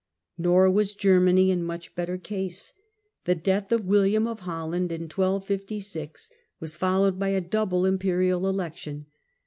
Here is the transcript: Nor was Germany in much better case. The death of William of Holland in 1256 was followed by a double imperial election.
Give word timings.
Nor 0.35 0.71
was 0.71 0.95
Germany 0.95 1.51
in 1.51 1.63
much 1.63 1.93
better 1.93 2.17
case. 2.17 2.73
The 3.25 3.35
death 3.35 3.71
of 3.71 3.85
William 3.85 4.25
of 4.27 4.39
Holland 4.39 4.91
in 4.91 5.01
1256 5.03 6.31
was 6.59 6.73
followed 6.73 7.19
by 7.19 7.29
a 7.29 7.39
double 7.39 7.85
imperial 7.85 8.49
election. 8.49 9.05